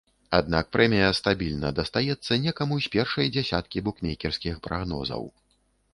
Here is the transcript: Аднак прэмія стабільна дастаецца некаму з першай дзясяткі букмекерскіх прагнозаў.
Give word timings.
Аднак 0.35 0.69
прэмія 0.75 1.09
стабільна 1.19 1.69
дастаецца 1.81 2.39
некаму 2.45 2.75
з 2.85 2.91
першай 2.97 3.31
дзясяткі 3.35 3.77
букмекерскіх 3.89 4.55
прагнозаў. 4.69 5.23